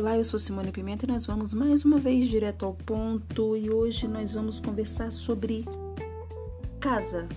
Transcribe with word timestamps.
Olá, 0.00 0.16
eu 0.16 0.24
sou 0.24 0.40
Simone 0.40 0.72
Pimenta 0.72 1.04
e 1.04 1.08
nós 1.08 1.26
vamos 1.26 1.52
mais 1.52 1.84
uma 1.84 1.98
vez 1.98 2.26
direto 2.26 2.64
ao 2.64 2.72
ponto 2.72 3.54
e 3.54 3.68
hoje 3.68 4.08
nós 4.08 4.32
vamos 4.32 4.58
conversar 4.58 5.12
sobre 5.12 5.66
casa. 6.80 7.28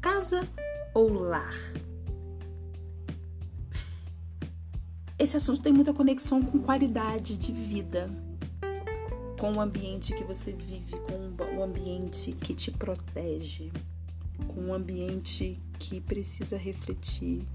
Casa 0.00 0.40
ou 0.92 1.12
lar? 1.12 1.54
Esse 5.16 5.36
assunto 5.36 5.62
tem 5.62 5.72
muita 5.72 5.94
conexão 5.94 6.42
com 6.42 6.58
qualidade 6.58 7.36
de 7.36 7.52
vida, 7.52 8.10
com 9.38 9.52
o 9.52 9.60
ambiente 9.60 10.12
que 10.16 10.24
você 10.24 10.50
vive, 10.50 10.96
com 10.98 11.58
o 11.58 11.62
ambiente 11.62 12.32
que 12.32 12.54
te 12.54 12.72
protege, 12.72 13.70
com 14.48 14.70
o 14.70 14.74
ambiente 14.74 15.62
que 15.78 16.00
precisa 16.00 16.56
refletir 16.56 17.46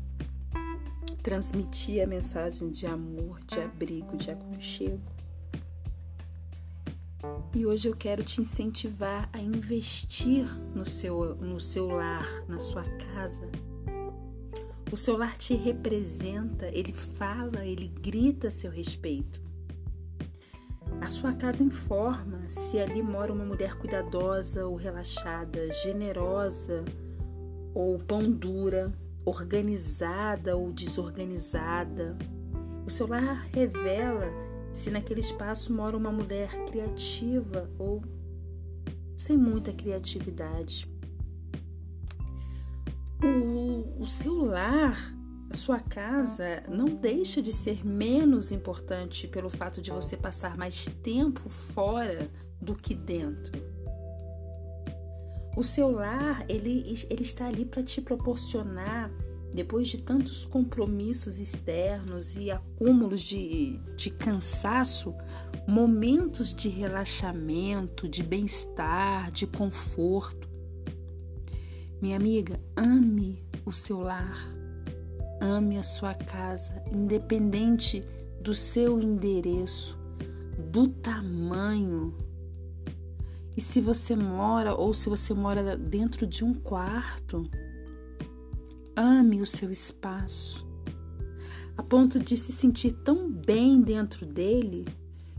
transmitir 1.23 2.03
a 2.03 2.05
mensagem 2.05 2.69
de 2.69 2.85
amor, 2.85 3.39
de 3.45 3.57
abrigo, 3.59 4.17
de 4.17 4.29
aconchego. 4.29 5.01
E 7.55 7.65
hoje 7.65 7.87
eu 7.87 7.95
quero 7.95 8.21
te 8.21 8.41
incentivar 8.41 9.29
a 9.31 9.39
investir 9.39 10.45
no 10.75 10.85
seu, 10.85 11.35
no 11.35 11.61
seu 11.61 11.87
lar, 11.87 12.27
na 12.49 12.59
sua 12.59 12.83
casa. 12.83 13.49
O 14.91 14.97
seu 14.97 15.15
lar 15.17 15.37
te 15.37 15.55
representa, 15.55 16.67
ele 16.67 16.91
fala, 16.91 17.65
ele 17.65 17.87
grita 17.87 18.49
a 18.49 18.51
seu 18.51 18.69
respeito. 18.69 19.41
A 20.99 21.07
sua 21.07 21.33
casa 21.33 21.63
informa 21.63 22.49
se 22.49 22.77
ali 22.77 23.01
mora 23.01 23.31
uma 23.31 23.45
mulher 23.45 23.75
cuidadosa 23.75 24.65
ou 24.65 24.75
relaxada, 24.75 25.71
generosa 25.71 26.83
ou 27.73 27.97
pão 27.97 28.29
dura, 28.29 28.93
organizada 29.25 30.55
ou 30.55 30.71
desorganizada. 30.71 32.17
O 32.85 32.89
seu 32.89 33.07
lar 33.07 33.45
revela 33.51 34.27
se 34.71 34.89
naquele 34.89 35.19
espaço 35.19 35.71
mora 35.71 35.95
uma 35.95 36.11
mulher 36.11 36.49
criativa 36.65 37.69
ou 37.77 38.03
sem 39.17 39.37
muita 39.37 39.71
criatividade. 39.71 40.91
O, 43.23 44.03
o 44.03 44.07
seu 44.07 44.43
lar, 44.43 45.15
a 45.49 45.55
sua 45.55 45.79
casa, 45.79 46.63
não 46.67 46.85
deixa 46.85 47.41
de 47.41 47.53
ser 47.53 47.85
menos 47.85 48.51
importante 48.51 49.27
pelo 49.27 49.49
fato 49.49 49.81
de 49.81 49.91
você 49.91 50.17
passar 50.17 50.57
mais 50.57 50.85
tempo 51.01 51.47
fora 51.47 52.29
do 52.59 52.75
que 52.75 52.93
dentro. 52.93 53.51
O 55.55 55.63
seu 55.63 55.91
lar, 55.91 56.43
ele, 56.49 57.05
ele 57.09 57.21
está 57.21 57.45
ali 57.45 57.63
para 57.63 57.83
te 57.83 58.01
proporcionar, 58.01 59.11
depois 59.53 59.87
de 59.87 59.99
tantos 59.99 60.45
compromissos 60.45 61.39
externos 61.39 62.35
e 62.35 62.49
acúmulos 62.49 63.21
de, 63.21 63.77
de 63.95 64.09
cansaço, 64.09 65.13
momentos 65.67 66.55
de 66.55 66.69
relaxamento, 66.69 68.09
de 68.09 68.23
bem-estar, 68.23 69.31
de 69.31 69.45
conforto. 69.45 70.49
Minha 72.01 72.17
amiga, 72.17 72.59
ame 72.75 73.45
o 73.63 73.71
seu 73.71 73.99
lar, 73.99 74.51
ame 75.39 75.77
a 75.77 75.83
sua 75.83 76.15
casa, 76.15 76.83
independente 76.91 78.03
do 78.41 78.55
seu 78.55 78.99
endereço, 78.99 79.97
do 80.71 80.87
tamanho 80.87 82.17
e 83.55 83.61
se 83.61 83.79
você 83.79 84.15
mora 84.15 84.73
ou 84.73 84.93
se 84.93 85.09
você 85.09 85.33
mora 85.33 85.77
dentro 85.77 86.25
de 86.25 86.43
um 86.43 86.53
quarto, 86.53 87.43
ame 88.95 89.41
o 89.41 89.45
seu 89.45 89.71
espaço, 89.71 90.67
a 91.77 91.83
ponto 91.83 92.19
de 92.19 92.35
se 92.35 92.51
sentir 92.51 92.93
tão 93.03 93.29
bem 93.29 93.79
dentro 93.81 94.25
dele 94.25 94.85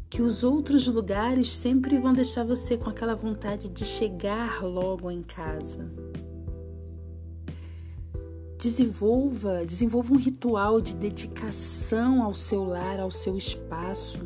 que 0.08 0.22
os 0.22 0.44
outros 0.44 0.86
lugares 0.86 1.50
sempre 1.50 1.98
vão 1.98 2.12
deixar 2.12 2.44
você 2.44 2.76
com 2.76 2.88
aquela 2.88 3.16
vontade 3.16 3.68
de 3.68 3.84
chegar 3.84 4.62
logo 4.62 5.10
em 5.10 5.22
casa. 5.22 5.90
Desenvolva, 8.56 9.66
desenvolva 9.66 10.14
um 10.14 10.16
ritual 10.16 10.80
de 10.80 10.94
dedicação 10.94 12.22
ao 12.22 12.32
seu 12.32 12.62
lar, 12.62 13.00
ao 13.00 13.10
seu 13.10 13.36
espaço 13.36 14.20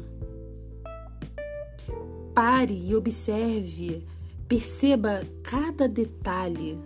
Pare 2.39 2.73
e 2.73 2.95
observe, 2.95 4.07
perceba 4.47 5.23
cada 5.43 5.89
detalhe. 5.89 6.79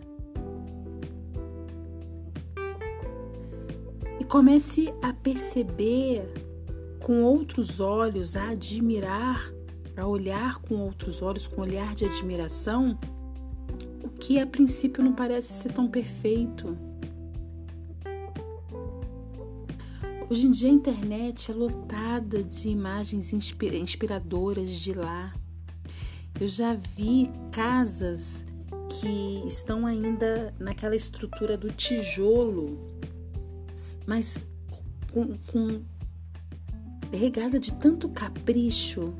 E 4.18 4.24
comece 4.24 4.94
a 5.02 5.12
perceber 5.12 6.24
com 7.00 7.22
outros 7.22 7.80
olhos, 7.80 8.34
a 8.34 8.48
admirar, 8.48 9.52
a 9.94 10.06
olhar 10.06 10.58
com 10.62 10.76
outros 10.76 11.20
olhos, 11.20 11.46
com 11.46 11.60
olhar 11.60 11.94
de 11.94 12.06
admiração, 12.06 12.98
o 14.02 14.08
que 14.08 14.40
a 14.40 14.46
princípio 14.46 15.04
não 15.04 15.12
parece 15.12 15.52
ser 15.52 15.70
tão 15.70 15.86
perfeito. 15.86 16.74
Hoje 20.30 20.46
em 20.46 20.50
dia 20.50 20.70
a 20.70 20.72
internet 20.72 21.50
é 21.50 21.54
lotada 21.54 22.42
de 22.42 22.70
imagens 22.70 23.34
inspiradoras 23.34 24.70
de 24.70 24.94
lá. 24.94 25.34
Eu 26.42 26.48
já 26.48 26.74
vi 26.74 27.30
casas 27.52 28.44
que 28.88 29.46
estão 29.46 29.86
ainda 29.86 30.52
naquela 30.58 30.96
estrutura 30.96 31.56
do 31.56 31.70
tijolo, 31.70 32.80
mas 34.08 34.42
com, 35.12 35.38
com 35.52 35.82
regada 37.12 37.60
de 37.60 37.72
tanto 37.74 38.08
capricho, 38.08 39.14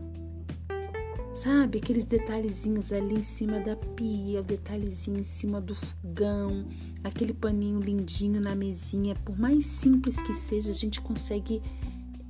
sabe? 1.32 1.78
Aqueles 1.78 2.04
detalhezinhos 2.04 2.90
ali 2.90 3.14
em 3.14 3.22
cima 3.22 3.60
da 3.60 3.76
pia, 3.76 4.40
o 4.40 4.42
detalhezinho 4.42 5.20
em 5.20 5.24
cima 5.24 5.60
do 5.60 5.76
fogão, 5.76 6.66
aquele 7.04 7.32
paninho 7.32 7.78
lindinho 7.78 8.40
na 8.40 8.56
mesinha. 8.56 9.14
Por 9.24 9.38
mais 9.38 9.64
simples 9.66 10.20
que 10.22 10.34
seja, 10.34 10.72
a 10.72 10.74
gente 10.74 11.00
consegue 11.00 11.62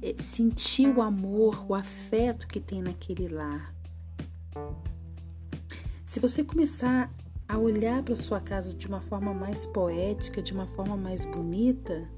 eh, 0.02 0.16
sentir 0.18 0.94
o 0.94 1.00
amor, 1.00 1.64
o 1.66 1.74
afeto 1.74 2.46
que 2.46 2.60
tem 2.60 2.82
naquele 2.82 3.26
lar. 3.26 3.72
Se 6.04 6.20
você 6.20 6.44
começar 6.44 7.10
a 7.48 7.58
olhar 7.58 8.02
para 8.02 8.14
sua 8.16 8.40
casa 8.40 8.74
de 8.74 8.86
uma 8.86 9.00
forma 9.00 9.32
mais 9.32 9.66
poética, 9.66 10.42
de 10.42 10.52
uma 10.52 10.66
forma 10.66 10.96
mais 10.96 11.24
bonita, 11.24 12.08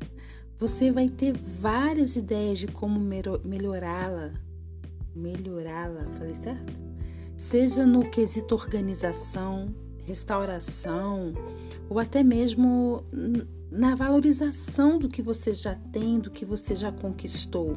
você 0.58 0.90
vai 0.90 1.08
ter 1.08 1.36
várias 1.36 2.16
ideias 2.16 2.58
de 2.58 2.66
como 2.66 3.00
melhorá-la. 3.44 4.32
Melhorá-la, 5.14 6.06
falei 6.18 6.34
certo? 6.34 6.72
Seja 7.36 7.84
no 7.84 8.10
quesito 8.10 8.54
organização, 8.54 9.74
restauração, 10.04 11.32
ou 11.88 11.98
até 11.98 12.22
mesmo 12.22 13.04
na 13.70 13.94
valorização 13.94 14.98
do 14.98 15.08
que 15.08 15.22
você 15.22 15.52
já 15.52 15.74
tem, 15.74 16.18
do 16.18 16.30
que 16.30 16.44
você 16.44 16.74
já 16.74 16.92
conquistou. 16.92 17.76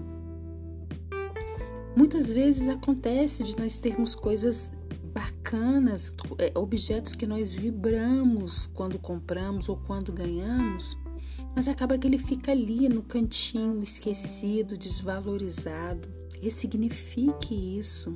Muitas 1.98 2.32
vezes 2.32 2.68
acontece 2.68 3.44
de 3.44 3.58
nós 3.58 3.80
termos 3.80 4.14
coisas 4.14 4.72
bacanas, 5.12 6.14
é, 6.38 6.52
objetos 6.54 7.16
que 7.16 7.26
nós 7.26 7.56
vibramos 7.56 8.68
quando 8.68 9.00
compramos 9.00 9.68
ou 9.68 9.78
quando 9.78 10.14
ganhamos, 10.14 10.96
mas 11.56 11.68
acaba 11.68 11.98
que 11.98 12.06
ele 12.06 12.20
fica 12.20 12.52
ali 12.52 12.88
no 12.88 13.02
cantinho, 13.02 13.82
esquecido, 13.82 14.78
desvalorizado. 14.78 16.08
Ressignifique 16.40 17.80
isso. 17.80 18.16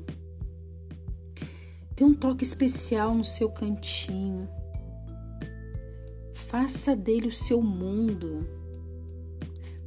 Dê 1.96 2.04
um 2.04 2.14
toque 2.14 2.44
especial 2.44 3.16
no 3.16 3.24
seu 3.24 3.50
cantinho. 3.50 4.48
Faça 6.34 6.96
dele 6.96 7.30
o 7.30 7.32
seu 7.32 7.64
mundo. 7.64 8.48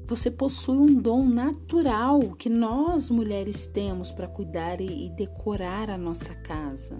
Você 0.07 0.31
possui 0.31 0.77
um 0.77 1.01
dom 1.01 1.25
natural 1.25 2.21
que 2.37 2.51
nós 2.51 3.09
mulheres 3.09 3.67
temos 3.67 4.13
para 4.13 4.29
cuidar 4.29 4.79
e 4.81 5.09
decorar 5.09 5.89
a 5.89 5.97
nossa 5.97 6.35
casa. 6.35 6.97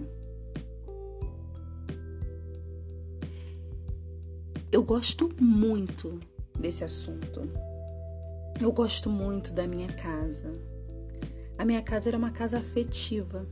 Eu 4.71 4.83
gosto 4.83 5.29
muito 5.39 6.19
desse 6.59 6.83
assunto. 6.83 7.47
Eu 8.59 8.71
gosto 8.71 9.07
muito 9.07 9.53
da 9.53 9.67
minha 9.67 9.87
casa. 9.93 10.51
A 11.57 11.63
minha 11.63 11.83
casa 11.83 12.09
era 12.09 12.17
uma 12.17 12.31
casa 12.31 12.57
afetiva. 12.57 13.47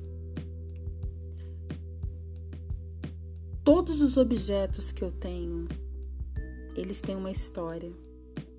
Todos 3.63 4.01
os 4.01 4.17
objetos 4.17 4.91
que 4.91 5.03
eu 5.03 5.11
tenho, 5.11 5.67
eles 6.75 7.01
têm 7.01 7.15
uma 7.15 7.31
história. 7.31 7.93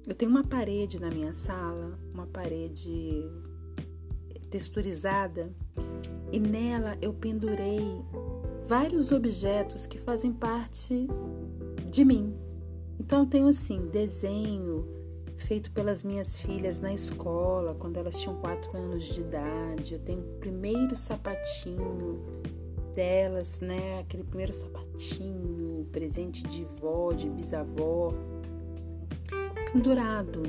Eu 0.07 0.15
tenho 0.15 0.31
uma 0.31 0.45
parede 0.45 1.01
na 1.01 1.11
minha 1.11 1.33
sala, 1.33 1.99
uma 2.13 2.27
parede 2.27 3.27
texturizada, 4.51 5.51
e 6.31 6.39
nela 6.39 6.99
eu 7.01 7.15
pendurei 7.15 7.81
vários 8.69 9.11
objetos 9.11 9.87
que 9.87 9.99
fazem 9.99 10.33
parte 10.33 11.07
de 11.91 12.05
mim. 12.05 12.35
Então 13.01 13.25
tenho 13.25 13.49
assim, 13.49 13.89
desenho 13.89 14.87
feito 15.37 15.71
pelas 15.73 16.03
minhas 16.03 16.41
filhas 16.41 16.79
na 16.79 16.93
escola, 16.93 17.75
quando 17.75 17.97
elas 17.97 18.21
tinham 18.21 18.39
quatro 18.41 18.77
anos 18.77 19.05
de 19.07 19.21
idade. 19.21 19.95
Eu 19.95 20.01
tenho 20.01 20.21
o 20.21 20.39
primeiro 20.39 20.97
sapatinho 20.97 22.23
delas, 22.95 23.59
né? 23.61 24.01
Aquele 24.01 24.23
primeiro 24.23 24.53
sapatinho, 24.53 25.87
presente 25.91 26.43
de 26.43 26.65
vó, 26.81 27.13
de 27.13 27.29
bisavó, 27.29 28.13
pendurado 29.75 30.43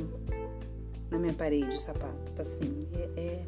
na 1.10 1.18
minha 1.18 1.34
parede 1.34 1.76
o 1.76 1.80
sapato, 1.80 2.32
tá 2.36 2.44
assim. 2.44 2.88
É, 2.94 3.20
é... 3.20 3.46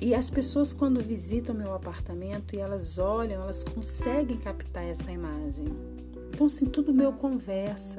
E 0.00 0.14
as 0.14 0.30
pessoas 0.30 0.72
quando 0.72 1.02
visitam 1.02 1.54
meu 1.54 1.74
apartamento 1.74 2.56
e 2.56 2.58
elas 2.58 2.96
olham, 2.96 3.42
elas 3.42 3.62
conseguem 3.62 4.38
captar 4.38 4.84
essa 4.84 5.10
imagem. 5.10 5.66
Então, 6.32 6.46
assim, 6.46 6.66
tudo 6.66 6.94
meu 6.94 7.12
conversa. 7.12 7.98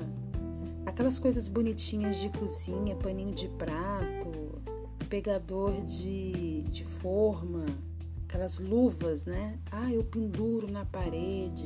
Aquelas 0.85 1.19
coisas 1.19 1.47
bonitinhas 1.47 2.17
de 2.17 2.29
cozinha, 2.29 2.95
paninho 2.95 3.33
de 3.33 3.47
prato, 3.49 4.61
pegador 5.09 5.73
de, 5.85 6.63
de 6.63 6.83
forma, 6.83 7.65
aquelas 8.27 8.57
luvas, 8.59 9.25
né? 9.25 9.59
Ah, 9.71 9.91
eu 9.91 10.03
penduro 10.03 10.71
na 10.71 10.85
parede. 10.85 11.65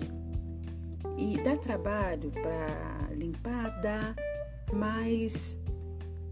E 1.18 1.38
dá 1.44 1.56
trabalho 1.57 2.31
para 2.31 3.13
limpar? 3.13 3.81
Dá, 3.81 4.16
mas 4.73 5.57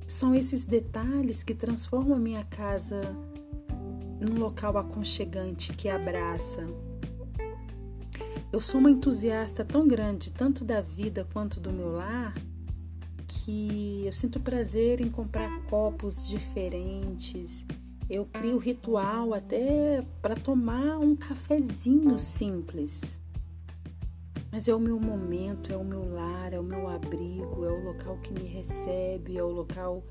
são 0.07 0.33
esses 0.33 0.63
detalhes 0.63 1.44
que 1.44 1.53
transformam 1.53 2.15
a 2.15 2.19
minha 2.19 2.44
casa 2.44 3.01
num 4.19 4.38
local 4.38 4.77
aconchegante 4.77 5.74
que 5.74 5.88
abraça. 5.88 6.68
Eu 8.51 8.59
sou 8.59 8.80
uma 8.80 8.89
entusiasta 8.89 9.63
tão 9.63 9.88
grande, 9.88 10.31
tanto 10.31 10.65
da 10.65 10.81
vida 10.81 11.27
quanto 11.31 11.59
do 11.59 11.71
meu 11.71 11.91
lar, 11.91 12.33
que 13.27 14.01
eu 14.06 14.12
sinto 14.12 14.39
prazer 14.39 15.00
em 15.00 15.09
comprar 15.09 15.62
copos 15.69 16.27
diferentes. 16.27 17.63
Eu 18.09 18.25
crio 18.25 18.57
ritual 18.57 19.35
até 19.35 20.03
para 20.21 20.35
tomar 20.35 20.97
um 20.97 21.15
cafezinho 21.15 22.18
simples. 22.18 23.21
Mas 24.51 24.68
é 24.68 24.74
o 24.74 24.80
meu 24.80 25.00
momento, 25.00 25.72
é 25.72 25.78
o 25.78 25.84
meu 25.84 26.12
lar, 26.12 26.54
é 26.54 26.60
o 26.60 26.63
meu 26.63 26.90
abrigo, 26.90 27.63
é 27.63 27.72
o 27.72 27.84
local 27.84 28.18
que 28.18 28.34
me 28.34 28.48
recebe, 28.48 29.38
é 29.38 29.44
o 29.44 29.50
local 29.50 30.04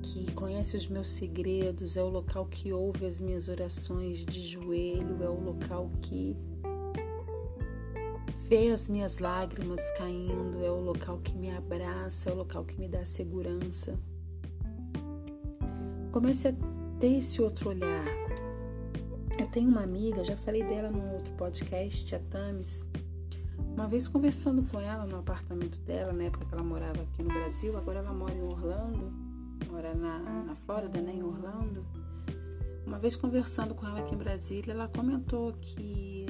que 0.00 0.30
conhece 0.32 0.76
os 0.76 0.86
meus 0.86 1.08
segredos, 1.08 1.96
é 1.96 2.02
o 2.02 2.08
local 2.08 2.46
que 2.46 2.72
ouve 2.72 3.04
as 3.04 3.20
minhas 3.20 3.48
orações 3.48 4.24
de 4.24 4.46
joelho, 4.46 5.22
é 5.22 5.28
o 5.28 5.40
local 5.40 5.90
que 6.00 6.36
vê 8.48 8.70
as 8.70 8.86
minhas 8.86 9.18
lágrimas 9.18 9.82
caindo, 9.98 10.64
é 10.64 10.70
o 10.70 10.80
local 10.80 11.18
que 11.18 11.36
me 11.36 11.50
abraça, 11.50 12.30
é 12.30 12.32
o 12.32 12.36
local 12.36 12.64
que 12.64 12.78
me 12.78 12.86
dá 12.86 13.04
segurança. 13.04 13.98
Comece 16.12 16.48
a 16.48 16.54
ter 17.00 17.18
esse 17.18 17.42
outro 17.42 17.70
olhar. 17.70 18.06
Eu 19.36 19.48
tenho 19.48 19.68
uma 19.68 19.82
amiga, 19.82 20.22
já 20.22 20.36
falei 20.36 20.62
dela 20.62 20.90
num 20.90 21.14
outro 21.14 21.32
podcast, 21.32 22.14
a 22.14 22.20
Tamis. 22.20 22.86
Uma 23.58 23.88
vez 23.88 24.06
conversando 24.06 24.62
com 24.62 24.80
ela 24.80 25.04
no 25.04 25.18
apartamento 25.18 25.78
dela, 25.80 26.12
na 26.12 26.24
época 26.24 26.44
que 26.44 26.54
ela 26.54 26.62
morava 26.62 27.02
aqui 27.02 27.22
no 27.22 27.28
Brasil, 27.28 27.76
agora 27.76 27.98
ela 27.98 28.12
mora 28.12 28.34
em 28.34 28.42
Orlando, 28.42 29.12
mora 29.70 29.94
na, 29.94 30.18
na 30.44 30.54
Flórida, 30.54 31.00
né, 31.00 31.12
em 31.12 31.22
Orlando. 31.22 31.84
Uma 32.86 32.98
vez 32.98 33.16
conversando 33.16 33.74
com 33.74 33.86
ela 33.86 34.00
aqui 34.00 34.14
em 34.14 34.18
Brasília, 34.18 34.72
ela 34.72 34.88
comentou 34.88 35.52
que 35.54 36.26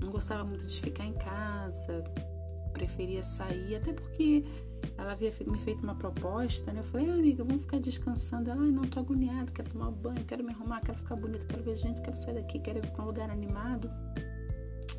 não 0.00 0.10
gostava 0.10 0.44
muito 0.44 0.66
de 0.66 0.80
ficar 0.80 1.04
em 1.04 1.12
casa, 1.12 2.04
preferia 2.72 3.22
sair, 3.22 3.76
até 3.76 3.92
porque 3.92 4.44
ela 4.96 5.12
havia 5.12 5.32
me 5.46 5.58
feito 5.58 5.82
uma 5.82 5.94
proposta, 5.94 6.72
né? 6.72 6.80
Eu 6.80 6.84
falei, 6.84 7.10
ah, 7.10 7.14
amiga, 7.14 7.44
vamos 7.44 7.62
ficar 7.62 7.80
descansando. 7.80 8.50
Ela, 8.50 8.62
ai, 8.62 8.70
não, 8.70 8.84
tô 8.84 9.00
agoniada, 9.00 9.50
quero 9.50 9.70
tomar 9.70 9.90
banho, 9.90 10.24
quero 10.24 10.44
me 10.44 10.52
arrumar, 10.52 10.80
quero 10.80 10.98
ficar 10.98 11.16
bonita, 11.16 11.44
quero 11.46 11.62
ver 11.62 11.76
gente, 11.76 12.00
quero 12.00 12.16
sair 12.16 12.34
daqui, 12.34 12.58
quero 12.58 12.78
ir 12.78 12.90
para 12.90 13.02
um 13.02 13.06
lugar 13.06 13.30
animado. 13.30 13.90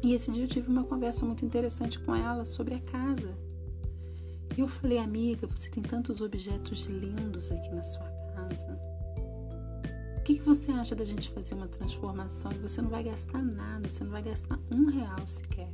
E 0.07 0.13
esse 0.13 0.31
dia 0.31 0.45
eu 0.45 0.47
tive 0.47 0.69
uma 0.69 0.85
conversa 0.85 1.25
muito 1.25 1.43
interessante 1.43 1.99
com 1.99 2.15
ela 2.15 2.45
sobre 2.45 2.73
a 2.75 2.79
casa. 2.79 3.37
E 4.55 4.61
eu 4.61 4.65
falei, 4.65 4.99
amiga, 4.99 5.45
você 5.47 5.69
tem 5.69 5.83
tantos 5.83 6.21
objetos 6.21 6.85
lindos 6.85 7.51
aqui 7.51 7.69
na 7.75 7.83
sua 7.83 8.09
casa. 8.33 8.79
O 10.17 10.23
que, 10.23 10.35
que 10.35 10.41
você 10.45 10.71
acha 10.71 10.95
da 10.95 11.03
gente 11.03 11.29
fazer 11.31 11.55
uma 11.55 11.67
transformação 11.67 12.53
e 12.53 12.57
você 12.57 12.81
não 12.81 12.89
vai 12.89 13.03
gastar 13.03 13.43
nada, 13.43 13.89
você 13.89 14.01
não 14.01 14.11
vai 14.11 14.23
gastar 14.23 14.57
um 14.71 14.85
real 14.85 15.27
sequer? 15.27 15.73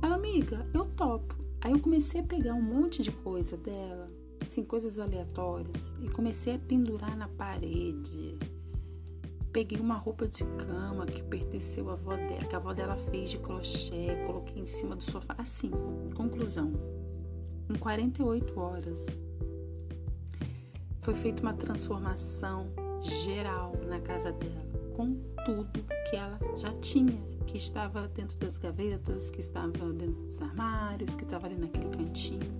Ela, 0.00 0.14
amiga, 0.14 0.66
eu 0.72 0.86
topo. 0.86 1.36
Aí 1.60 1.72
eu 1.72 1.80
comecei 1.80 2.22
a 2.22 2.24
pegar 2.24 2.54
um 2.54 2.62
monte 2.62 3.02
de 3.02 3.12
coisa 3.12 3.58
dela, 3.58 4.10
assim, 4.40 4.64
coisas 4.64 4.98
aleatórias, 4.98 5.92
e 6.00 6.08
comecei 6.08 6.54
a 6.54 6.58
pendurar 6.58 7.14
na 7.14 7.28
parede 7.28 8.38
Peguei 9.54 9.78
uma 9.78 9.94
roupa 9.94 10.26
de 10.26 10.42
cama 10.42 11.06
que 11.06 11.22
pertenceu 11.22 11.88
à 11.88 11.92
avó 11.92 12.16
dela, 12.16 12.44
que 12.44 12.56
a 12.56 12.58
avó 12.58 12.74
dela 12.74 12.96
fez 13.08 13.30
de 13.30 13.38
crochê, 13.38 14.16
coloquei 14.26 14.60
em 14.60 14.66
cima 14.66 14.96
do 14.96 15.02
sofá. 15.04 15.32
Assim, 15.38 15.70
conclusão. 16.16 16.72
Em 17.70 17.78
48 17.78 18.58
horas 18.58 18.98
foi 21.02 21.14
feita 21.14 21.40
uma 21.40 21.54
transformação 21.54 22.66
geral 23.00 23.70
na 23.88 24.00
casa 24.00 24.32
dela, 24.32 24.66
com 24.96 25.14
tudo 25.46 25.84
que 26.10 26.16
ela 26.16 26.36
já 26.56 26.72
tinha, 26.80 27.22
que 27.46 27.56
estava 27.56 28.08
dentro 28.08 28.36
das 28.40 28.58
gavetas, 28.58 29.30
que 29.30 29.40
estava 29.40 29.92
dentro 29.92 30.20
dos 30.24 30.42
armários, 30.42 31.14
que 31.14 31.22
estava 31.22 31.46
ali 31.46 31.54
naquele 31.54 31.90
cantinho. 31.90 32.52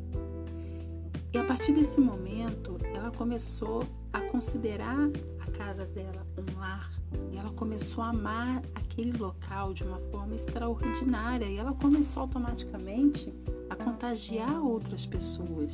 E 1.35 1.39
a 1.39 1.43
partir 1.43 1.73
desse 1.73 2.01
momento, 2.01 2.79
ela 2.95 3.11
começou 3.11 3.85
a 4.13 4.21
considerar 4.21 5.11
a 5.41 5.51
casa 5.51 5.85
dela 5.85 6.25
um 6.39 6.61
lar. 6.61 6.89
E 7.33 7.37
ela 7.37 7.51
começou 7.51 8.05
a 8.05 8.11
amar 8.11 8.63
aquele 8.73 9.11
local 9.19 9.75
de 9.75 9.83
uma 9.83 9.99
forma 9.99 10.37
extraordinária. 10.37 11.47
E 11.47 11.57
ela 11.57 11.75
começou 11.75 12.21
automaticamente 12.23 13.35
a 13.69 13.75
contagiar 13.75 14.65
outras 14.65 15.07
pessoas. 15.07 15.73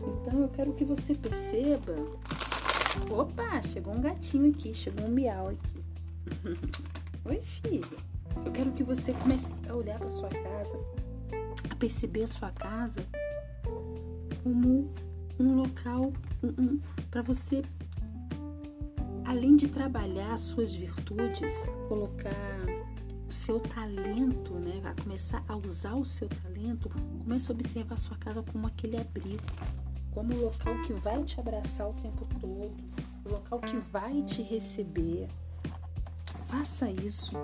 Então 0.00 0.40
eu 0.40 0.48
quero 0.48 0.72
que 0.72 0.84
você 0.86 1.14
perceba. 1.14 1.94
Opa, 3.10 3.60
chegou 3.60 3.92
um 3.92 4.00
gatinho 4.00 4.50
aqui, 4.50 4.72
chegou 4.72 5.04
um 5.04 5.10
miau 5.10 5.48
aqui. 5.48 5.84
Oi, 7.26 7.42
filha. 7.42 7.98
Eu 8.46 8.50
quero 8.50 8.72
que 8.72 8.82
você 8.82 9.12
comece 9.12 9.58
a 9.68 9.74
olhar 9.74 9.98
para 9.98 10.10
sua 10.10 10.30
casa, 10.30 10.80
a 11.68 11.74
perceber 11.74 12.22
a 12.22 12.28
sua 12.28 12.50
casa 12.50 13.04
como 14.44 14.92
um 15.40 15.56
local 15.56 16.12
um, 16.42 16.48
um, 16.62 16.80
para 17.10 17.22
você, 17.22 17.64
além 19.24 19.56
de 19.56 19.66
trabalhar 19.66 20.34
as 20.34 20.42
suas 20.42 20.74
virtudes, 20.76 21.64
colocar 21.88 22.66
o 23.26 23.32
seu 23.32 23.58
talento, 23.58 24.52
né? 24.54 24.82
A 24.84 25.02
começar 25.02 25.42
a 25.48 25.56
usar 25.56 25.94
o 25.94 26.04
seu 26.04 26.28
talento, 26.28 26.90
comece 27.18 27.50
a 27.50 27.54
observar 27.54 27.94
a 27.94 27.98
sua 27.98 28.18
casa 28.18 28.42
como 28.42 28.66
aquele 28.66 28.98
abrigo, 28.98 29.42
como 30.12 30.34
o 30.34 30.42
local 30.42 30.80
que 30.82 30.92
vai 30.92 31.24
te 31.24 31.40
abraçar 31.40 31.88
o 31.88 31.94
tempo 31.94 32.26
todo, 32.38 32.76
o 33.24 33.28
local 33.30 33.60
que 33.60 33.78
vai 33.78 34.22
te 34.22 34.42
receber. 34.42 35.26
Faça 36.46 36.90
isso. 36.90 37.34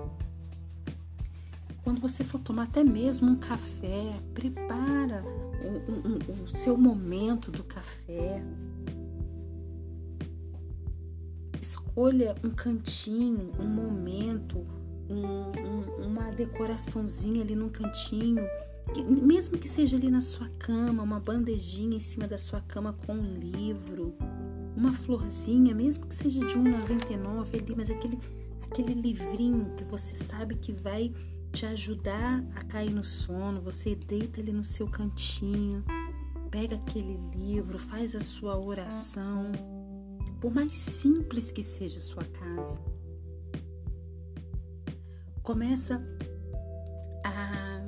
Quando 1.82 1.98
você 1.98 2.22
for 2.22 2.38
tomar 2.38 2.64
até 2.64 2.84
mesmo 2.84 3.30
um 3.30 3.36
café, 3.36 4.20
prepara 4.34 5.24
o, 5.62 6.44
o, 6.44 6.48
seu 6.56 6.76
momento 6.76 7.50
do 7.50 7.62
café. 7.62 8.42
Escolha 11.60 12.34
um 12.42 12.50
cantinho, 12.50 13.52
um 13.58 13.66
momento, 13.66 14.66
um, 15.08 16.02
um, 16.02 16.06
uma 16.06 16.30
decoraçãozinha 16.30 17.42
ali 17.42 17.54
num 17.54 17.68
cantinho, 17.68 18.42
que, 18.94 19.02
mesmo 19.02 19.58
que 19.58 19.68
seja 19.68 19.96
ali 19.96 20.10
na 20.10 20.22
sua 20.22 20.48
cama, 20.58 21.02
uma 21.02 21.20
bandejinha 21.20 21.96
em 21.96 22.00
cima 22.00 22.26
da 22.26 22.38
sua 22.38 22.60
cama 22.60 22.94
com 23.06 23.12
um 23.12 23.34
livro, 23.34 24.14
uma 24.76 24.92
florzinha, 24.92 25.74
mesmo 25.74 26.06
que 26.06 26.14
seja 26.14 26.40
de 26.40 26.56
1,99 26.56 27.60
ali, 27.60 27.74
mas 27.76 27.90
aquele, 27.90 28.18
aquele 28.62 28.94
livrinho 28.94 29.74
que 29.76 29.84
você 29.84 30.14
sabe 30.14 30.54
que 30.56 30.72
vai 30.72 31.12
te 31.52 31.66
ajudar 31.66 32.44
a 32.54 32.64
cair 32.64 32.90
no 32.90 33.04
sono, 33.04 33.60
você 33.60 33.94
deita 33.94 34.40
ali 34.40 34.52
no 34.52 34.64
seu 34.64 34.86
cantinho, 34.86 35.84
pega 36.50 36.76
aquele 36.76 37.18
livro, 37.34 37.78
faz 37.78 38.14
a 38.14 38.20
sua 38.20 38.58
oração, 38.58 39.50
por 40.40 40.54
mais 40.54 40.74
simples 40.74 41.50
que 41.50 41.62
seja 41.62 41.98
a 41.98 42.02
sua 42.02 42.24
casa. 42.24 42.80
Começa 45.42 46.00
a 47.24 47.82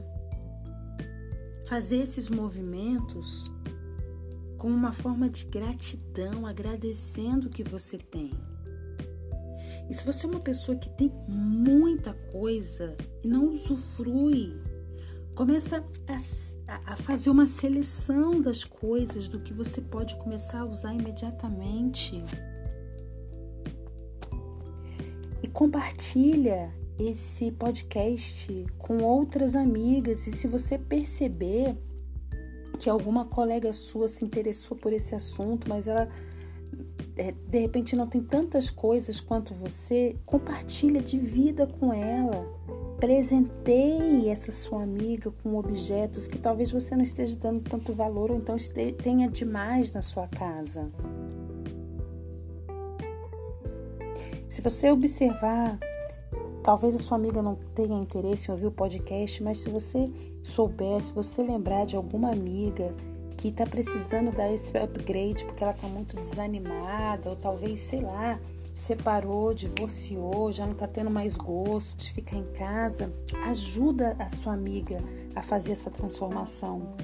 fazer 1.66 1.96
esses 1.96 2.28
movimentos 2.28 3.50
com 4.58 4.68
uma 4.68 4.92
forma 4.92 5.28
de 5.28 5.44
gratidão, 5.46 6.46
agradecendo 6.46 7.46
o 7.46 7.50
que 7.50 7.62
você 7.62 7.98
tem. 7.98 8.30
E 9.88 9.94
se 9.94 10.04
você 10.04 10.26
é 10.26 10.28
uma 10.28 10.40
pessoa 10.40 10.76
que 10.76 10.88
tem 10.90 11.12
muita 11.28 12.14
coisa 12.14 12.96
e 13.22 13.28
não 13.28 13.52
usufrui, 13.52 14.56
começa 15.34 15.84
a, 16.66 16.92
a, 16.92 16.96
fazer 16.96 17.30
uma 17.30 17.46
seleção 17.46 18.40
das 18.40 18.64
coisas, 18.64 19.28
do 19.28 19.38
que 19.38 19.52
você 19.52 19.80
pode 19.80 20.16
começar 20.16 20.60
a 20.60 20.64
usar 20.64 20.94
imediatamente. 20.94 22.22
E 25.42 25.48
compartilha 25.48 26.72
esse 26.98 27.50
podcast 27.52 28.66
com 28.78 28.98
outras 28.98 29.54
amigas. 29.54 30.26
E 30.26 30.32
se 30.32 30.46
você 30.46 30.78
perceber 30.78 31.76
que 32.78 32.88
alguma 32.88 33.24
colega 33.24 33.72
sua 33.72 34.08
se 34.08 34.24
interessou 34.24 34.76
por 34.76 34.92
esse 34.92 35.14
assunto, 35.14 35.68
mas 35.68 35.86
ela 35.86 36.08
é, 37.16 37.32
de 37.32 37.58
repente 37.58 37.94
não 37.94 38.06
tem 38.06 38.22
tantas 38.22 38.70
coisas 38.70 39.20
quanto 39.20 39.54
você, 39.54 40.16
compartilha, 40.24 41.00
divida 41.00 41.66
com 41.66 41.92
ela. 41.92 42.48
Presenteie 43.02 44.28
essa 44.28 44.52
sua 44.52 44.84
amiga 44.84 45.32
com 45.42 45.56
objetos 45.56 46.28
que 46.28 46.38
talvez 46.38 46.70
você 46.70 46.94
não 46.94 47.02
esteja 47.02 47.34
dando 47.34 47.60
tanto 47.60 47.92
valor 47.92 48.30
ou 48.30 48.36
então 48.36 48.54
tenha 49.02 49.28
demais 49.28 49.90
na 49.90 50.00
sua 50.00 50.28
casa. 50.28 50.88
Se 54.48 54.62
você 54.62 54.88
observar, 54.88 55.80
talvez 56.62 56.94
a 56.94 56.98
sua 57.00 57.16
amiga 57.16 57.42
não 57.42 57.56
tenha 57.74 57.98
interesse 58.00 58.48
em 58.48 58.52
ouvir 58.52 58.66
o 58.66 58.70
podcast, 58.70 59.42
mas 59.42 59.58
se 59.58 59.68
você 59.68 60.08
souber, 60.44 61.02
se 61.02 61.12
você 61.12 61.42
lembrar 61.42 61.84
de 61.84 61.96
alguma 61.96 62.30
amiga 62.30 62.94
que 63.36 63.48
está 63.48 63.66
precisando 63.66 64.30
dar 64.30 64.48
esse 64.52 64.78
upgrade 64.78 65.44
porque 65.44 65.64
ela 65.64 65.72
está 65.72 65.88
muito 65.88 66.14
desanimada, 66.14 67.30
ou 67.30 67.34
talvez, 67.34 67.80
sei 67.80 68.00
lá, 68.00 68.38
separou, 68.82 69.54
divorciou, 69.54 70.50
já 70.50 70.64
não 70.64 70.72
está 70.72 70.88
tendo 70.88 71.10
mais 71.10 71.36
gosto 71.36 71.96
de 71.98 72.12
ficar 72.12 72.36
em 72.36 72.52
casa, 72.52 73.12
ajuda 73.46 74.16
a 74.18 74.28
sua 74.28 74.54
amiga 74.54 74.98
a 75.36 75.42
fazer 75.42 75.72
essa 75.72 75.88
transformação. 75.88 76.94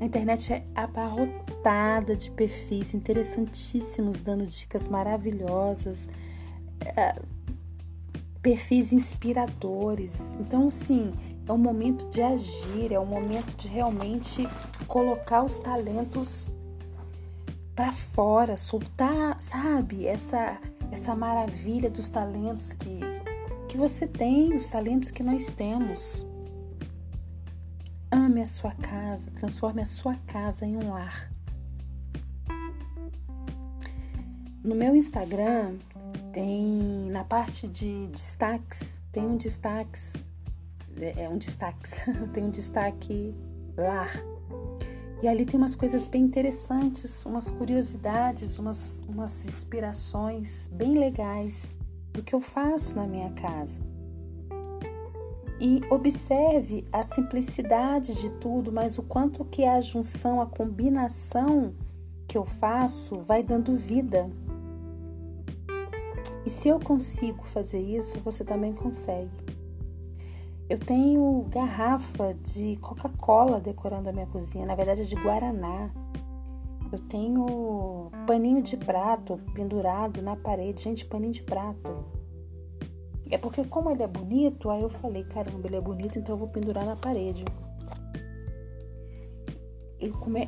A 0.00 0.04
internet 0.04 0.54
é 0.54 0.64
abarrotada 0.74 2.16
de 2.16 2.30
perfis 2.30 2.94
interessantíssimos, 2.94 4.22
dando 4.22 4.46
dicas 4.46 4.88
maravilhosas, 4.88 6.08
é, 6.80 7.20
perfis 8.40 8.90
inspiradores. 8.90 10.34
Então, 10.40 10.68
assim, 10.68 11.12
é 11.46 11.52
o 11.52 11.58
momento 11.58 12.08
de 12.08 12.22
agir, 12.22 12.90
é 12.90 12.98
o 12.98 13.04
momento 13.06 13.54
de 13.54 13.68
realmente 13.68 14.48
colocar 14.86 15.44
os 15.44 15.58
talentos 15.58 16.46
para 17.74 17.90
fora, 17.92 18.56
soltar, 18.56 19.40
sabe, 19.40 20.06
essa 20.06 20.58
essa 20.92 21.14
maravilha 21.14 21.90
dos 21.90 22.08
talentos 22.08 22.72
que 22.72 23.00
que 23.68 23.76
você 23.76 24.06
tem, 24.06 24.54
os 24.54 24.68
talentos 24.68 25.10
que 25.10 25.22
nós 25.22 25.46
temos. 25.46 26.24
Ame 28.10 28.42
a 28.42 28.46
sua 28.46 28.70
casa, 28.72 29.28
transforme 29.32 29.82
a 29.82 29.86
sua 29.86 30.14
casa 30.26 30.64
em 30.64 30.76
um 30.76 30.90
lar. 30.90 31.28
No 34.62 34.76
meu 34.76 34.94
Instagram 34.94 35.76
tem 36.32 37.10
na 37.10 37.24
parte 37.24 37.66
de 37.66 38.06
destaques, 38.08 39.00
tem 39.10 39.26
um 39.26 39.36
destaques, 39.36 40.12
é, 40.96 41.24
é 41.24 41.28
um 41.28 41.36
destaque, 41.36 41.90
tem 42.32 42.44
um 42.44 42.50
destaque 42.50 43.34
lar 43.76 44.33
e 45.24 45.28
ali 45.28 45.46
tem 45.46 45.56
umas 45.56 45.74
coisas 45.74 46.06
bem 46.06 46.22
interessantes, 46.22 47.24
umas 47.24 47.48
curiosidades, 47.48 48.58
umas, 48.58 49.00
umas 49.08 49.42
inspirações 49.46 50.68
bem 50.70 50.98
legais 50.98 51.74
do 52.12 52.22
que 52.22 52.34
eu 52.34 52.42
faço 52.42 52.94
na 52.94 53.06
minha 53.06 53.30
casa. 53.30 53.80
E 55.58 55.80
observe 55.88 56.84
a 56.92 57.02
simplicidade 57.02 58.14
de 58.20 58.28
tudo, 58.32 58.70
mas 58.70 58.98
o 58.98 59.02
quanto 59.02 59.46
que 59.46 59.64
a 59.64 59.80
junção, 59.80 60.42
a 60.42 60.46
combinação 60.46 61.72
que 62.28 62.36
eu 62.36 62.44
faço 62.44 63.22
vai 63.22 63.42
dando 63.42 63.74
vida. 63.78 64.28
E 66.44 66.50
se 66.50 66.68
eu 66.68 66.78
consigo 66.78 67.44
fazer 67.44 67.80
isso, 67.80 68.20
você 68.20 68.44
também 68.44 68.74
consegue. 68.74 69.53
Eu 70.68 70.78
tenho 70.78 71.44
garrafa 71.50 72.32
de 72.42 72.76
Coca-Cola 72.76 73.60
decorando 73.60 74.08
a 74.08 74.12
minha 74.12 74.26
cozinha, 74.26 74.64
na 74.64 74.74
verdade 74.74 75.02
é 75.02 75.04
de 75.04 75.14
Guaraná. 75.14 75.90
Eu 76.90 76.98
tenho 77.00 78.10
paninho 78.26 78.62
de 78.62 78.76
prato 78.76 79.38
pendurado 79.52 80.22
na 80.22 80.36
parede. 80.36 80.82
Gente, 80.82 81.04
paninho 81.04 81.32
de 81.32 81.42
prato. 81.42 82.04
É 83.30 83.36
porque 83.36 83.64
como 83.64 83.90
ele 83.90 84.02
é 84.02 84.06
bonito, 84.06 84.70
aí 84.70 84.80
eu 84.80 84.88
falei, 84.88 85.24
caramba, 85.24 85.66
ele 85.66 85.76
é 85.76 85.80
bonito, 85.80 86.18
então 86.18 86.34
eu 86.34 86.38
vou 86.38 86.48
pendurar 86.48 86.86
na 86.86 86.96
parede. 86.96 87.44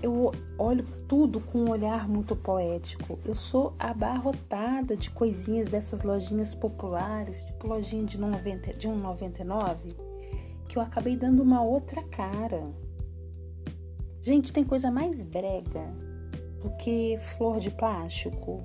Eu, 0.02 0.32
olho 0.58 0.84
tudo 1.08 1.40
com 1.40 1.58
um 1.58 1.70
olhar 1.70 2.08
muito 2.08 2.36
poético. 2.36 3.18
Eu 3.24 3.34
sou 3.34 3.74
abarrotada 3.78 4.96
de 4.96 5.10
coisinhas 5.10 5.68
dessas 5.68 6.02
lojinhas 6.02 6.54
populares, 6.54 7.42
tipo 7.42 7.66
lojinha 7.66 8.04
de 8.04 8.18
1,99. 8.18 10.05
De 10.66 10.66
1,99 10.66 10.66
que 10.66 10.78
eu 10.78 10.82
acabei 10.82 11.16
dando 11.16 11.42
uma 11.42 11.62
outra 11.62 12.02
cara. 12.04 12.70
Gente, 14.22 14.52
tem 14.52 14.64
coisa 14.64 14.90
mais 14.90 15.22
brega 15.22 15.94
do 16.60 16.70
que 16.76 17.18
flor 17.18 17.60
de 17.60 17.70
plástico. 17.70 18.62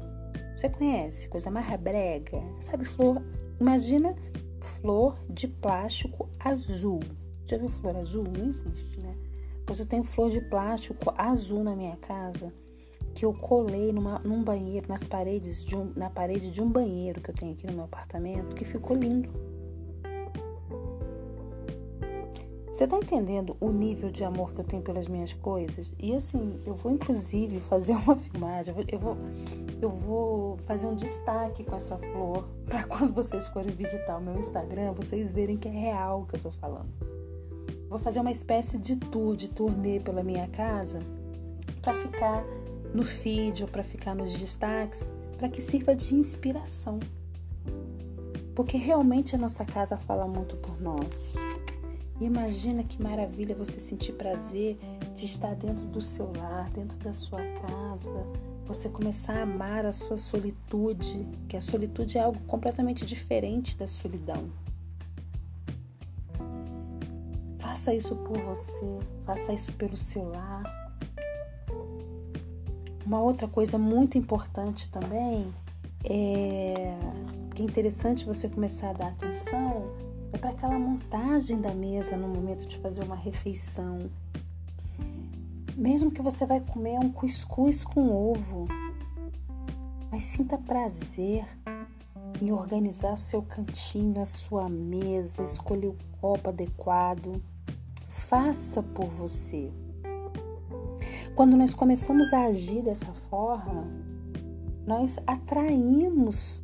Você 0.55 0.69
conhece? 0.69 1.27
Coisa 1.27 1.49
mais 1.49 1.79
brega. 1.79 2.41
Sabe 2.59 2.85
flor? 2.85 3.21
Imagina 3.59 4.15
flor 4.59 5.17
de 5.29 5.47
plástico 5.47 6.29
azul. 6.39 6.99
Já 7.45 7.57
viu 7.57 7.69
flor 7.69 7.95
azul? 7.95 8.23
Não 8.23 8.47
existe, 8.47 8.99
né? 8.99 9.15
Pois 9.65 9.79
eu 9.79 9.85
tenho 9.85 10.03
flor 10.03 10.29
de 10.29 10.41
plástico 10.41 11.13
azul 11.17 11.63
na 11.63 11.75
minha 11.75 11.95
casa 11.97 12.51
que 13.13 13.25
eu 13.25 13.33
colei 13.33 13.91
numa, 13.91 14.19
num 14.19 14.43
banheiro, 14.43 14.87
nas 14.87 15.03
paredes 15.03 15.63
de 15.63 15.75
um, 15.75 15.91
na 15.95 16.09
parede 16.09 16.49
de 16.49 16.61
um 16.61 16.69
banheiro 16.69 17.21
que 17.21 17.29
eu 17.29 17.35
tenho 17.35 17.53
aqui 17.53 17.67
no 17.67 17.73
meu 17.73 17.83
apartamento, 17.83 18.55
que 18.55 18.63
ficou 18.63 18.95
lindo. 18.95 19.29
Você 22.81 22.87
tá 22.87 22.97
entendendo 22.97 23.55
o 23.59 23.71
nível 23.71 24.09
de 24.09 24.23
amor 24.23 24.53
que 24.53 24.59
eu 24.61 24.65
tenho 24.65 24.81
pelas 24.81 25.07
minhas 25.07 25.31
coisas? 25.33 25.93
E 25.99 26.15
assim, 26.15 26.59
eu 26.65 26.73
vou 26.73 26.91
inclusive 26.91 27.59
fazer 27.59 27.93
uma 28.01 28.15
filmagem, 28.15 28.73
eu 28.87 28.97
vou, 28.97 29.15
eu 29.79 29.89
vou 29.91 30.57
fazer 30.65 30.87
um 30.87 30.95
destaque 30.95 31.63
com 31.63 31.75
essa 31.75 31.95
flor 31.95 32.43
para 32.65 32.83
quando 32.85 33.13
vocês 33.13 33.47
forem 33.49 33.69
visitar 33.69 34.17
o 34.17 34.21
meu 34.21 34.33
Instagram, 34.33 34.93
vocês 34.93 35.31
verem 35.31 35.57
que 35.57 35.67
é 35.67 35.71
real 35.71 36.21
o 36.21 36.25
que 36.25 36.37
eu 36.37 36.41
tô 36.41 36.49
falando. 36.49 36.89
Vou 37.87 37.99
fazer 37.99 38.19
uma 38.19 38.31
espécie 38.31 38.79
de 38.79 38.95
tour, 38.95 39.35
de 39.35 39.47
turnê 39.47 39.99
pela 39.99 40.23
minha 40.23 40.47
casa, 40.47 41.01
para 41.83 41.93
ficar 42.01 42.43
no 42.95 43.05
feed 43.05 43.61
ou 43.61 43.69
para 43.69 43.83
ficar 43.83 44.15
nos 44.15 44.33
destaques, 44.33 45.07
para 45.37 45.49
que 45.49 45.61
sirva 45.61 45.93
de 45.95 46.15
inspiração. 46.15 46.99
Porque 48.55 48.75
realmente 48.75 49.35
a 49.35 49.37
nossa 49.37 49.63
casa 49.63 49.97
fala 49.97 50.27
muito 50.27 50.57
por 50.57 50.81
nós. 50.81 51.31
Imagina 52.21 52.83
que 52.83 53.01
maravilha 53.01 53.55
você 53.55 53.79
sentir 53.79 54.13
prazer 54.13 54.77
de 55.15 55.25
estar 55.25 55.55
dentro 55.55 55.83
do 55.87 55.99
seu 55.99 56.31
lar, 56.37 56.69
dentro 56.69 56.95
da 56.99 57.13
sua 57.13 57.41
casa, 57.41 58.27
você 58.67 58.87
começar 58.87 59.37
a 59.37 59.41
amar 59.41 59.87
a 59.87 59.91
sua 59.91 60.17
solitude, 60.17 61.27
que 61.49 61.57
a 61.57 61.59
solitude 61.59 62.19
é 62.19 62.21
algo 62.21 62.39
completamente 62.43 63.07
diferente 63.07 63.75
da 63.75 63.87
solidão. 63.87 64.51
Faça 67.57 67.91
isso 67.91 68.15
por 68.15 68.37
você, 68.37 68.99
faça 69.25 69.51
isso 69.53 69.73
pelo 69.73 69.97
seu 69.97 70.29
lar. 70.29 70.63
Uma 73.03 73.19
outra 73.19 73.47
coisa 73.47 73.79
muito 73.79 74.15
importante 74.15 74.87
também 74.91 75.51
é 76.03 76.95
que 77.55 77.63
é 77.63 77.65
interessante 77.65 78.25
você 78.25 78.47
começar 78.47 78.91
a 78.91 78.93
dar 78.93 79.07
atenção 79.07 79.80
para 80.41 80.49
aquela 80.49 80.79
montagem 80.79 81.61
da 81.61 81.71
mesa 81.71 82.17
no 82.17 82.27
momento 82.27 82.67
de 82.67 82.75
fazer 82.79 83.03
uma 83.03 83.15
refeição. 83.15 84.09
Mesmo 85.77 86.09
que 86.09 86.21
você 86.21 86.47
vai 86.47 86.59
comer 86.59 86.97
um 86.97 87.11
cuscuz 87.11 87.85
com 87.85 88.11
ovo, 88.11 88.67
mas 90.11 90.23
sinta 90.23 90.57
prazer 90.57 91.45
em 92.41 92.51
organizar 92.51 93.13
o 93.13 93.17
seu 93.17 93.43
cantinho, 93.43 94.19
a 94.19 94.25
sua 94.25 94.67
mesa, 94.67 95.43
escolher 95.43 95.89
o 95.89 95.97
copo 96.19 96.49
adequado. 96.49 97.39
Faça 98.09 98.81
por 98.81 99.05
você. 99.05 99.71
Quando 101.35 101.55
nós 101.55 101.75
começamos 101.75 102.33
a 102.33 102.45
agir 102.45 102.81
dessa 102.81 103.13
forma, 103.29 103.87
nós 104.87 105.19
atraímos 105.27 106.63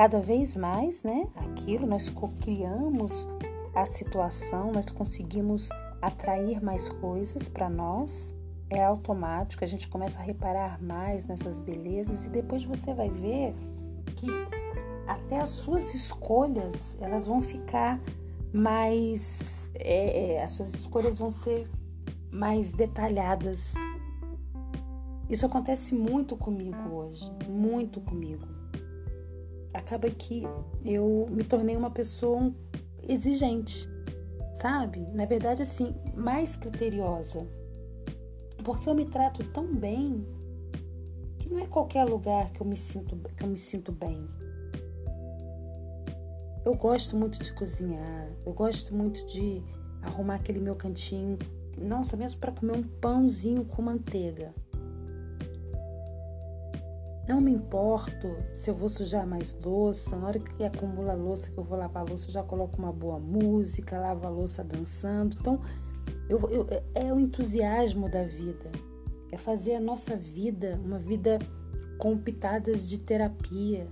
cada 0.00 0.18
vez 0.18 0.56
mais, 0.56 1.02
né? 1.02 1.28
Aquilo, 1.36 1.86
nós 1.86 2.10
criamos 2.40 3.28
a 3.74 3.84
situação, 3.84 4.72
nós 4.72 4.90
conseguimos 4.90 5.68
atrair 6.00 6.64
mais 6.64 6.88
coisas 6.88 7.50
para 7.50 7.68
nós. 7.68 8.34
É 8.70 8.82
automático, 8.82 9.62
a 9.62 9.66
gente 9.66 9.88
começa 9.88 10.18
a 10.18 10.22
reparar 10.22 10.82
mais 10.82 11.26
nessas 11.26 11.60
belezas 11.60 12.24
e 12.24 12.30
depois 12.30 12.64
você 12.64 12.94
vai 12.94 13.10
ver 13.10 13.54
que 14.16 14.28
até 15.06 15.36
as 15.38 15.50
suas 15.50 15.94
escolhas 15.94 16.96
elas 16.98 17.26
vão 17.26 17.42
ficar 17.42 18.00
mais 18.54 19.68
é, 19.74 20.36
é, 20.36 20.42
as 20.42 20.52
suas 20.52 20.72
escolhas 20.72 21.18
vão 21.18 21.30
ser 21.30 21.68
mais 22.32 22.72
detalhadas. 22.72 23.74
Isso 25.28 25.44
acontece 25.44 25.94
muito 25.94 26.38
comigo 26.38 26.88
hoje, 26.88 27.30
muito 27.46 28.00
comigo. 28.00 28.59
Acaba 29.72 30.10
que 30.10 30.42
eu 30.84 31.26
me 31.30 31.44
tornei 31.44 31.76
uma 31.76 31.90
pessoa 31.90 32.52
exigente, 33.08 33.88
sabe? 34.60 35.00
Na 35.12 35.24
verdade, 35.24 35.62
assim, 35.62 35.94
mais 36.14 36.56
criteriosa. 36.56 37.46
Porque 38.64 38.88
eu 38.88 38.94
me 38.94 39.06
trato 39.06 39.44
tão 39.52 39.74
bem 39.74 40.26
que 41.38 41.48
não 41.48 41.58
é 41.58 41.66
qualquer 41.66 42.04
lugar 42.04 42.50
que 42.52 42.60
eu 42.60 42.66
me 42.66 42.76
sinto, 42.76 43.16
que 43.36 43.44
eu 43.44 43.48
me 43.48 43.58
sinto 43.58 43.92
bem. 43.92 44.28
Eu 46.64 46.74
gosto 46.74 47.16
muito 47.16 47.42
de 47.42 47.52
cozinhar, 47.54 48.28
eu 48.44 48.52
gosto 48.52 48.94
muito 48.94 49.24
de 49.28 49.62
arrumar 50.02 50.34
aquele 50.34 50.60
meu 50.60 50.76
cantinho, 50.76 51.38
nossa, 51.78 52.16
mesmo 52.16 52.38
para 52.38 52.52
comer 52.52 52.76
um 52.76 52.82
pãozinho 52.82 53.64
com 53.64 53.80
manteiga. 53.80 54.54
Não 57.30 57.40
me 57.40 57.52
importo 57.52 58.26
se 58.50 58.68
eu 58.68 58.74
vou 58.74 58.88
sujar 58.88 59.24
mais 59.24 59.54
louça, 59.62 60.16
na 60.16 60.26
hora 60.26 60.40
que 60.40 60.64
acumula 60.64 61.14
louça, 61.14 61.48
que 61.48 61.56
eu 61.56 61.62
vou 61.62 61.78
lavar 61.78 62.04
louça, 62.04 62.26
eu 62.26 62.32
já 62.32 62.42
coloco 62.42 62.76
uma 62.76 62.92
boa 62.92 63.20
música, 63.20 64.00
lavo 64.00 64.26
a 64.26 64.30
louça 64.30 64.64
dançando. 64.64 65.36
Então, 65.38 65.60
eu, 66.28 66.40
eu, 66.50 66.66
é 66.92 67.14
o 67.14 67.20
entusiasmo 67.20 68.08
da 68.08 68.24
vida, 68.24 68.72
é 69.30 69.38
fazer 69.38 69.76
a 69.76 69.80
nossa 69.80 70.16
vida 70.16 70.80
uma 70.84 70.98
vida 70.98 71.38
com 71.98 72.18
pitadas 72.18 72.88
de 72.88 72.98
terapia, 72.98 73.86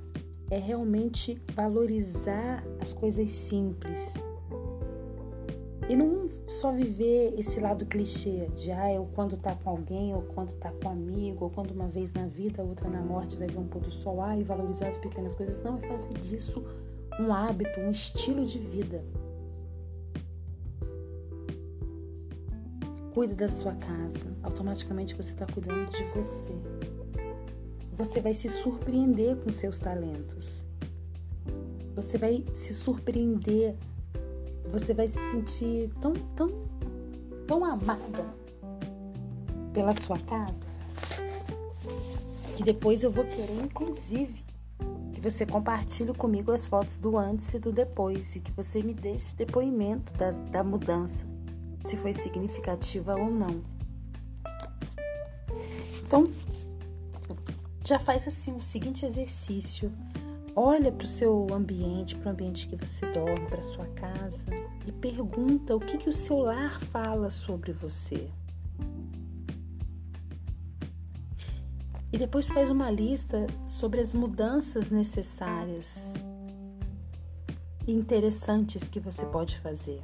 é 0.50 0.58
realmente 0.58 1.40
valorizar 1.54 2.64
as 2.80 2.92
coisas 2.92 3.30
simples. 3.30 4.14
E 5.88 5.96
não 5.96 6.28
só 6.46 6.70
viver 6.70 7.34
esse 7.38 7.58
lado 7.58 7.86
clichê 7.86 8.48
de 8.56 8.70
ah, 8.70 8.92
eu 8.92 9.08
quando 9.14 9.36
tá 9.36 9.54
com 9.54 9.70
alguém, 9.70 10.14
ou 10.14 10.22
quando 10.22 10.52
tá 10.58 10.70
com 10.70 10.88
um 10.88 10.92
amigo, 10.92 11.44
ou 11.44 11.50
quando 11.50 11.70
uma 11.70 11.88
vez 11.88 12.12
na 12.12 12.26
vida, 12.26 12.62
outra 12.62 12.88
na 12.88 13.00
morte 13.00 13.36
vai 13.36 13.48
ver 13.48 13.58
um 13.58 13.66
pôr 13.66 13.80
do 13.80 13.90
sol, 13.90 14.20
ah, 14.22 14.36
e 14.36 14.42
valorizar 14.42 14.88
as 14.88 14.98
pequenas 14.98 15.34
coisas. 15.34 15.62
Não, 15.62 15.78
é 15.78 15.80
fazer 15.80 16.14
disso 16.18 16.62
um 17.18 17.32
hábito, 17.32 17.80
um 17.80 17.90
estilo 17.90 18.44
de 18.44 18.58
vida. 18.58 19.02
Cuide 23.14 23.34
da 23.34 23.48
sua 23.48 23.74
casa. 23.74 24.36
Automaticamente 24.42 25.14
você 25.14 25.32
está 25.32 25.46
cuidando 25.46 25.90
de 25.90 26.04
você 26.04 26.88
você 27.98 28.20
vai 28.20 28.32
se 28.32 28.48
surpreender 28.48 29.34
com 29.38 29.50
seus 29.50 29.76
talentos. 29.76 30.62
Você 31.96 32.16
vai 32.16 32.44
se 32.54 32.72
surpreender. 32.72 33.74
Você 34.72 34.94
vai 34.94 35.08
se 35.08 35.18
sentir 35.30 35.90
tão, 36.00 36.12
tão, 36.34 36.50
tão 37.46 37.64
amada 37.64 38.24
pela 39.72 39.94
sua 39.94 40.18
casa 40.18 40.68
que 42.58 42.64
depois 42.64 43.04
eu 43.04 43.10
vou 43.10 43.24
querer, 43.24 43.62
inclusive, 43.62 44.44
que 45.12 45.20
você 45.20 45.46
compartilhe 45.46 46.12
comigo 46.12 46.50
as 46.50 46.66
fotos 46.66 46.96
do 46.96 47.16
antes 47.16 47.54
e 47.54 47.58
do 47.60 47.70
depois 47.70 48.34
e 48.34 48.40
que 48.40 48.50
você 48.50 48.82
me 48.82 48.92
dê 48.92 49.14
esse 49.14 49.32
depoimento 49.36 50.12
da, 50.14 50.32
da 50.32 50.64
mudança, 50.64 51.24
se 51.84 51.96
foi 51.96 52.12
significativa 52.12 53.14
ou 53.14 53.30
não. 53.30 53.62
Então, 56.04 56.28
já 57.84 58.00
faz 58.00 58.26
assim 58.26 58.52
o 58.52 58.60
seguinte 58.60 59.06
exercício. 59.06 59.92
Olha 60.60 60.90
para 60.90 61.04
o 61.04 61.06
seu 61.06 61.46
ambiente, 61.54 62.16
para 62.16 62.30
o 62.30 62.32
ambiente 62.32 62.66
que 62.66 62.74
você 62.74 63.06
dorme, 63.12 63.46
para 63.46 63.62
sua 63.62 63.86
casa 63.90 64.44
e 64.84 64.90
pergunta 64.90 65.76
o 65.76 65.78
que, 65.78 65.96
que 65.96 66.08
o 66.08 66.12
seu 66.12 66.38
lar 66.38 66.80
fala 66.80 67.30
sobre 67.30 67.70
você. 67.70 68.28
E 72.12 72.18
depois 72.18 72.48
faz 72.48 72.70
uma 72.70 72.90
lista 72.90 73.46
sobre 73.68 74.00
as 74.00 74.12
mudanças 74.12 74.90
necessárias 74.90 76.12
e 77.86 77.92
interessantes 77.92 78.88
que 78.88 78.98
você 78.98 79.24
pode 79.26 79.60
fazer. 79.60 80.02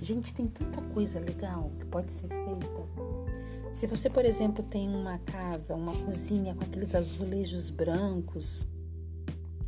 Gente, 0.00 0.32
tem 0.32 0.48
tanta 0.48 0.80
coisa 0.94 1.20
legal 1.20 1.70
que 1.78 1.84
pode 1.84 2.10
ser 2.10 2.28
feita. 2.28 3.74
Se 3.74 3.86
você, 3.86 4.08
por 4.08 4.24
exemplo, 4.24 4.64
tem 4.64 4.88
uma 4.88 5.18
casa, 5.18 5.74
uma 5.74 5.92
cozinha 5.92 6.54
com 6.54 6.64
aqueles 6.64 6.94
azulejos 6.94 7.68
brancos, 7.68 8.66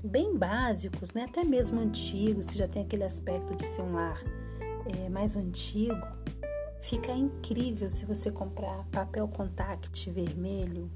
bem 0.03 0.37
básicos, 0.37 1.13
né? 1.13 1.25
até 1.25 1.45
mesmo 1.45 1.81
antigos, 1.81 2.47
se 2.47 2.59
já 2.59 2.69
tem 2.69 2.83
aquele 2.83 3.05
aspecto 3.05 3.55
de 3.55 3.67
ser 3.67 3.83
um 3.83 3.95
lar 3.95 4.23
é, 4.87 5.09
mais 5.09 5.37
antigo, 5.37 6.07
fica 6.81 7.13
incrível 7.13 7.89
se 7.89 8.05
você 8.05 8.31
comprar 8.31 8.85
papel 8.93 9.27
contact 9.29 10.11
vermelho 10.11 10.91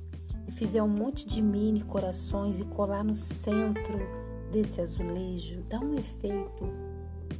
e 0.46 0.52
fizer 0.52 0.82
um 0.82 0.88
monte 0.88 1.26
de 1.26 1.42
mini 1.42 1.82
corações 1.82 2.60
e 2.60 2.64
colar 2.64 3.02
no 3.04 3.14
centro 3.14 3.98
desse 4.52 4.80
azulejo. 4.80 5.62
Dá 5.68 5.80
um 5.80 5.94
efeito 5.98 6.68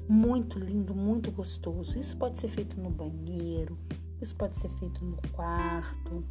muito 0.08 0.58
lindo, 0.58 0.94
muito 0.94 1.30
gostoso. 1.30 1.98
Isso 1.98 2.16
pode 2.16 2.38
ser 2.38 2.48
feito 2.48 2.80
no 2.80 2.90
banheiro, 2.90 3.78
isso 4.20 4.34
pode 4.34 4.56
ser 4.56 4.68
feito 4.70 5.04
no 5.04 5.16
quarto. 5.32 6.24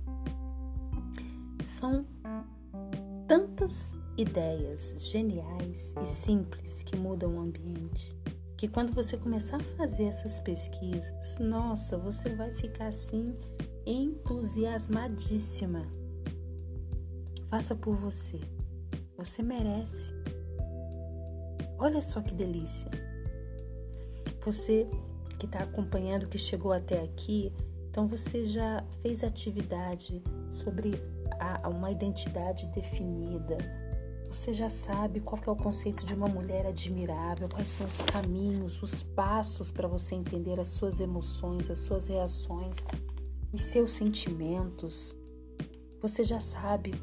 São 1.63 2.05
tantas 3.27 3.93
ideias 4.21 4.95
geniais 4.97 5.91
e 6.01 6.15
simples 6.15 6.83
que 6.83 6.95
mudam 6.95 7.37
o 7.37 7.39
ambiente 7.39 8.19
que 8.59 8.67
quando 8.67 8.91
você 8.91 9.15
começar 9.15 9.55
a 9.55 9.77
fazer 9.77 10.03
essas 10.03 10.37
pesquisas, 10.41 11.39
nossa, 11.39 11.97
você 11.97 12.35
vai 12.35 12.53
ficar 12.55 12.87
assim 12.87 13.33
entusiasmadíssima. 13.85 15.87
Faça 17.47 17.73
por 17.73 17.95
você. 17.95 18.41
Você 19.17 19.41
merece. 19.41 20.13
Olha 21.77 22.01
só 22.01 22.21
que 22.21 22.35
delícia. 22.35 22.91
Você 24.43 24.85
que 25.39 25.45
está 25.45 25.59
acompanhando, 25.59 26.27
que 26.27 26.37
chegou 26.37 26.73
até 26.73 27.01
aqui, 27.01 27.53
então 27.89 28.07
você 28.07 28.45
já 28.45 28.85
fez 29.01 29.23
atividade 29.23 30.21
sobre 30.51 31.01
a, 31.39 31.69
uma 31.69 31.91
identidade 31.91 32.67
definida. 32.75 33.57
Você 34.29 34.53
já 34.53 34.69
sabe 34.69 35.19
qual 35.19 35.41
é 35.45 35.49
o 35.49 35.55
conceito 35.55 36.05
de 36.05 36.13
uma 36.13 36.27
mulher 36.27 36.65
admirável, 36.65 37.49
quais 37.49 37.67
são 37.69 37.87
os 37.87 37.97
caminhos, 38.03 38.81
os 38.81 39.01
passos 39.01 39.71
para 39.71 39.87
você 39.87 40.15
entender 40.15 40.59
as 40.59 40.69
suas 40.69 40.99
emoções, 40.99 41.69
as 41.69 41.79
suas 41.79 42.07
reações, 42.07 42.75
os 43.51 43.63
seus 43.63 43.89
sentimentos. 43.89 45.15
Você 45.99 46.23
já 46.23 46.39
sabe 46.39 46.93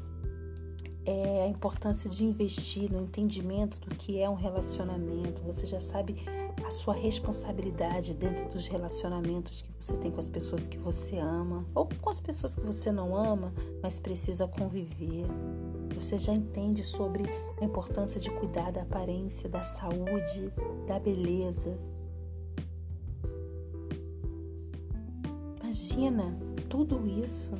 é, 1.05 1.43
a 1.43 1.47
importância 1.47 2.09
de 2.09 2.23
investir 2.23 2.91
no 2.91 3.01
entendimento 3.01 3.77
do 3.79 3.93
que 3.93 4.19
é 4.19 4.29
um 4.29 4.35
relacionamento. 4.35 5.41
Você 5.43 5.65
já 5.65 5.81
sabe 5.81 6.13
a 6.67 6.69
sua 6.69 6.93
responsabilidade 6.93 8.13
dentro 8.13 8.49
dos 8.49 8.67
relacionamentos 8.67 9.61
que 9.61 9.71
você 9.79 9.95
tem 9.97 10.11
com 10.11 10.19
as 10.19 10.27
pessoas 10.27 10.67
que 10.67 10.77
você 10.77 11.17
ama 11.17 11.65
ou 11.73 11.87
com 12.01 12.09
as 12.09 12.19
pessoas 12.19 12.55
que 12.55 12.61
você 12.61 12.91
não 12.91 13.15
ama, 13.15 13.53
mas 13.81 13.99
precisa 13.99 14.45
conviver. 14.49 15.25
Você 15.95 16.17
já 16.17 16.33
entende 16.33 16.83
sobre 16.83 17.23
a 17.61 17.63
importância 17.63 18.19
de 18.19 18.29
cuidar 18.31 18.73
da 18.73 18.81
aparência, 18.81 19.47
da 19.47 19.63
saúde, 19.63 20.51
da 20.85 20.99
beleza. 20.99 21.79
Imagina 25.63 26.37
tudo 26.69 27.07
isso, 27.07 27.51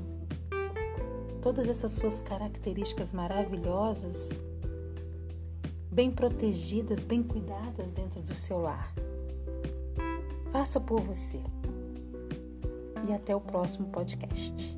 todas 1.42 1.66
essas 1.66 1.94
suas 1.94 2.20
características 2.20 3.14
maravilhosas 3.14 4.47
bem 5.98 6.12
protegidas, 6.12 7.04
bem 7.04 7.24
cuidadas 7.24 7.92
dentro 7.92 8.22
do 8.22 8.32
seu 8.32 8.60
lar. 8.60 8.94
Faça 10.52 10.80
por 10.80 11.02
você. 11.02 11.42
E 13.10 13.14
até 13.14 13.36
o 13.36 13.42
próximo 13.42 13.88
podcast. 13.88 14.77